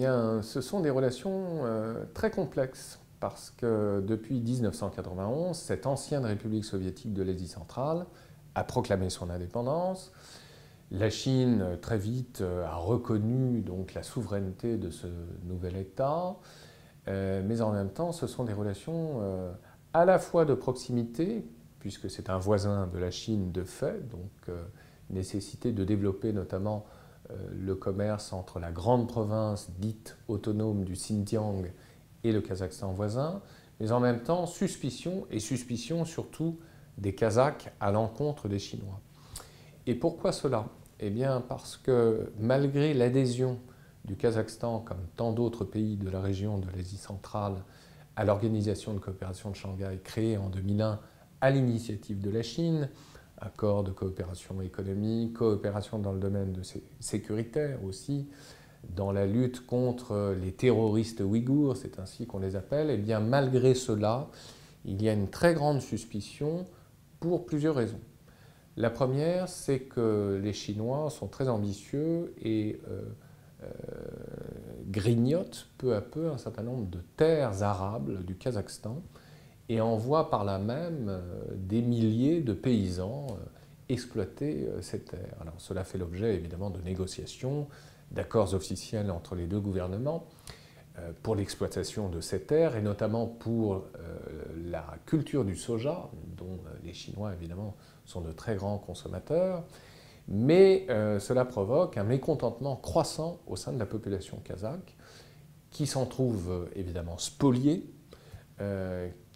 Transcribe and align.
Bien, 0.00 0.40
ce 0.40 0.62
sont 0.62 0.80
des 0.80 0.88
relations 0.88 1.60
très 2.14 2.30
complexes 2.30 3.00
parce 3.20 3.50
que 3.50 4.02
depuis 4.06 4.40
1991, 4.40 5.54
cette 5.54 5.84
ancienne 5.84 6.24
République 6.24 6.64
soviétique 6.64 7.12
de 7.12 7.22
l'Asie 7.22 7.48
centrale 7.48 8.06
a 8.54 8.64
proclamé 8.64 9.10
son 9.10 9.28
indépendance. 9.28 10.10
La 10.90 11.10
Chine, 11.10 11.76
très 11.82 11.98
vite, 11.98 12.42
a 12.64 12.76
reconnu 12.76 13.60
donc 13.60 13.92
la 13.92 14.02
souveraineté 14.02 14.78
de 14.78 14.88
ce 14.88 15.06
nouvel 15.44 15.76
État, 15.76 16.34
mais 17.06 17.60
en 17.60 17.70
même 17.70 17.90
temps, 17.90 18.12
ce 18.12 18.26
sont 18.26 18.44
des 18.44 18.54
relations 18.54 19.20
à 19.92 20.06
la 20.06 20.18
fois 20.18 20.46
de 20.46 20.54
proximité, 20.54 21.44
puisque 21.78 22.08
c'est 22.08 22.30
un 22.30 22.38
voisin 22.38 22.86
de 22.86 22.96
la 22.96 23.10
Chine 23.10 23.52
de 23.52 23.64
fait, 23.64 24.08
donc 24.08 24.30
euh, 24.48 24.62
nécessité 25.10 25.72
de 25.72 25.84
développer 25.84 26.32
notamment 26.32 26.86
euh, 26.86 26.99
le 27.52 27.74
commerce 27.74 28.32
entre 28.32 28.58
la 28.58 28.70
grande 28.70 29.08
province 29.08 29.70
dite 29.78 30.16
autonome 30.28 30.84
du 30.84 30.94
Xinjiang 30.94 31.70
et 32.24 32.32
le 32.32 32.40
Kazakhstan 32.40 32.92
voisin, 32.92 33.42
mais 33.78 33.92
en 33.92 34.00
même 34.00 34.22
temps 34.22 34.46
suspicion, 34.46 35.26
et 35.30 35.40
suspicion 35.40 36.04
surtout 36.04 36.58
des 36.98 37.14
Kazakhs 37.14 37.72
à 37.80 37.90
l'encontre 37.90 38.48
des 38.48 38.58
Chinois. 38.58 39.00
Et 39.86 39.94
pourquoi 39.94 40.32
cela? 40.32 40.66
Eh 40.98 41.10
bien 41.10 41.40
parce 41.40 41.76
que 41.78 42.30
malgré 42.38 42.92
l'adhésion 42.92 43.58
du 44.04 44.16
Kazakhstan, 44.16 44.80
comme 44.80 45.06
tant 45.16 45.32
d'autres 45.32 45.64
pays 45.64 45.96
de 45.96 46.10
la 46.10 46.20
région 46.20 46.58
de 46.58 46.66
l'Asie 46.76 46.98
centrale, 46.98 47.54
à 48.16 48.24
l'Organisation 48.24 48.92
de 48.92 48.98
coopération 48.98 49.50
de 49.50 49.56
Shanghai 49.56 49.98
créée 50.04 50.36
en 50.36 50.50
2001 50.50 51.00
à 51.40 51.50
l'initiative 51.50 52.20
de 52.20 52.28
la 52.28 52.42
Chine, 52.42 52.90
accord 53.40 53.84
de 53.84 53.90
coopération 53.90 54.60
économique, 54.60 55.34
coopération 55.34 55.98
dans 55.98 56.12
le 56.12 56.20
domaine 56.20 56.52
de 56.52 56.62
sécuritaire 57.00 57.82
aussi, 57.84 58.28
dans 58.88 59.12
la 59.12 59.26
lutte 59.26 59.66
contre 59.66 60.34
les 60.40 60.52
terroristes 60.52 61.20
ouïghours, 61.20 61.76
c'est 61.76 61.98
ainsi 61.98 62.26
qu'on 62.26 62.38
les 62.38 62.56
appelle, 62.56 62.90
et 62.90 62.94
eh 62.94 62.98
bien 62.98 63.20
malgré 63.20 63.74
cela, 63.74 64.28
il 64.84 65.02
y 65.02 65.08
a 65.08 65.12
une 65.12 65.28
très 65.28 65.54
grande 65.54 65.80
suspicion 65.80 66.64
pour 67.20 67.46
plusieurs 67.46 67.74
raisons. 67.74 68.00
La 68.76 68.88
première, 68.88 69.48
c'est 69.48 69.80
que 69.80 70.40
les 70.42 70.52
Chinois 70.52 71.10
sont 71.10 71.26
très 71.26 71.48
ambitieux 71.48 72.32
et 72.40 72.80
euh, 72.88 73.02
euh, 73.62 73.68
grignotent 74.86 75.68
peu 75.76 75.94
à 75.94 76.00
peu 76.00 76.30
un 76.30 76.38
certain 76.38 76.62
nombre 76.62 76.88
de 76.88 77.00
terres 77.16 77.62
arables 77.62 78.24
du 78.24 78.36
Kazakhstan 78.36 79.02
et 79.70 79.80
envoie 79.80 80.30
par 80.30 80.44
là 80.44 80.58
même 80.58 81.06
euh, 81.08 81.20
des 81.54 81.80
milliers 81.80 82.40
de 82.40 82.52
paysans 82.52 83.28
euh, 83.30 83.34
exploiter 83.88 84.66
euh, 84.66 84.82
ces 84.82 84.98
terres. 84.98 85.36
Alors 85.40 85.54
cela 85.58 85.84
fait 85.84 85.96
l'objet 85.96 86.34
évidemment 86.34 86.70
de 86.70 86.80
négociations, 86.82 87.68
d'accords 88.10 88.52
officiels 88.52 89.12
entre 89.12 89.36
les 89.36 89.46
deux 89.46 89.60
gouvernements 89.60 90.26
pour 91.22 91.34
l'exploitation 91.34 92.10
de 92.10 92.20
ces 92.20 92.42
terres 92.42 92.76
et 92.76 92.82
notamment 92.82 93.26
pour 93.26 93.84
la 94.70 94.84
culture 95.06 95.44
du 95.46 95.56
soja, 95.56 96.10
dont 96.36 96.58
les 96.84 96.92
Chinois 96.92 97.32
évidemment 97.32 97.74
sont 98.04 98.20
de 98.20 98.32
très 98.32 98.56
grands 98.56 98.76
consommateurs, 98.76 99.62
mais 100.28 100.86
cela 101.20 101.44
provoque 101.44 101.96
un 101.96 102.04
mécontentement 102.04 102.76
croissant 102.76 103.38
au 103.46 103.54
sein 103.56 103.72
de 103.72 103.78
la 103.78 103.86
population 103.86 104.38
kazakh 104.44 104.96
qui 105.70 105.86
s'en 105.86 106.04
trouve 106.04 106.68
évidemment 106.74 107.16
spoliée, 107.16 107.88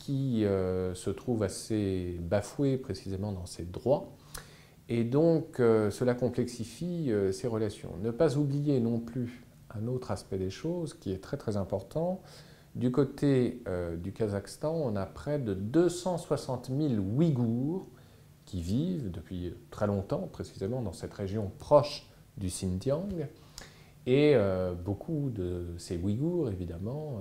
qui 0.05 0.45
euh, 0.45 0.95
se 0.95 1.09
trouve 1.09 1.43
assez 1.43 2.19
bafoué 2.21 2.77
précisément 2.77 3.33
dans 3.33 3.47
ses 3.47 3.65
droits. 3.65 4.13
Et 4.91 5.03
donc 5.03 5.61
euh, 5.61 5.91
cela 5.91 6.15
complexifie 6.15 7.11
euh, 7.11 7.33
ces 7.33 7.47
relations. 7.47 7.97
Ne 8.03 8.11
pas 8.11 8.37
oublier 8.37 8.81
non 8.81 9.01
plus 9.01 9.47
un 9.71 9.87
autre 9.87 10.11
aspect 10.11 10.37
des 10.37 10.51
choses 10.51 10.93
qui 10.93 11.11
est 11.11 11.23
très 11.23 11.39
très 11.39 11.57
important. 11.57 12.21
Du 12.75 12.91
côté 12.91 13.63
du 14.03 14.13
Kazakhstan, 14.13 14.75
on 14.75 14.97
a 14.97 15.07
près 15.07 15.39
de 15.39 15.55
260 15.55 16.71
000 16.77 16.95
Ouïghours 16.95 17.87
qui 18.47 18.63
vivent 18.63 19.13
depuis 19.13 19.55
très 19.71 19.87
longtemps, 19.87 20.29
précisément 20.33 20.83
dans 20.83 20.93
cette 20.93 21.15
région 21.15 21.53
proche 21.61 22.09
du 22.37 22.49
Xinjiang. 22.49 23.29
Et 24.07 24.35
beaucoup 24.85 25.31
de 25.31 25.67
ces 25.79 25.99
Ouïghours, 25.99 26.51
évidemment, 26.51 27.21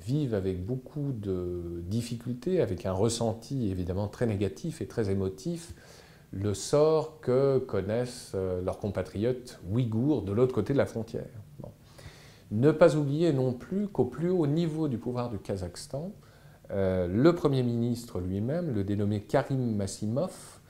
vivent 0.00 0.34
avec 0.34 0.64
beaucoup 0.64 1.12
de 1.12 1.82
difficultés, 1.86 2.60
avec 2.60 2.86
un 2.86 2.92
ressenti 2.92 3.70
évidemment 3.70 4.08
très 4.08 4.26
négatif 4.26 4.80
et 4.80 4.86
très 4.86 5.10
émotif, 5.10 5.74
le 6.32 6.54
sort 6.54 7.20
que 7.20 7.58
connaissent 7.58 8.32
euh, 8.34 8.62
leurs 8.62 8.78
compatriotes 8.78 9.60
ouïghours 9.70 10.22
de 10.22 10.32
l'autre 10.32 10.54
côté 10.54 10.72
de 10.72 10.78
la 10.78 10.86
frontière. 10.86 11.26
Ne 12.50 12.70
pas 12.70 12.96
oublier 12.96 13.32
non 13.32 13.54
plus 13.54 13.88
qu'au 13.88 14.04
plus 14.04 14.28
haut 14.28 14.46
niveau 14.46 14.86
du 14.86 14.98
pouvoir 14.98 15.30
du 15.30 15.38
Kazakhstan, 15.38 16.12
euh, 16.70 17.06
le 17.06 17.34
Premier 17.34 17.62
ministre 17.62 18.20
lui-même, 18.20 18.74
le 18.74 18.84
dénommé 18.84 19.22
Karim 19.22 19.74
Massimov, 19.74 20.60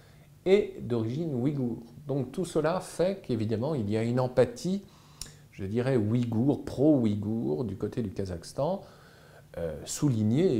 est 0.44 0.80
d'origine 0.80 1.34
ouïghour. 1.34 1.82
Donc 2.06 2.30
tout 2.30 2.44
cela 2.44 2.80
fait 2.80 3.20
qu'évidemment 3.22 3.74
il 3.74 3.90
y 3.90 3.96
a 3.96 4.02
une 4.02 4.20
empathie, 4.20 4.82
je 5.50 5.64
dirais 5.64 5.96
ouïghour, 5.96 6.64
pro-ouïghour 6.64 7.64
du 7.64 7.76
côté 7.76 8.02
du 8.02 8.10
Kazakhstan, 8.10 8.82
souligner 9.84 10.58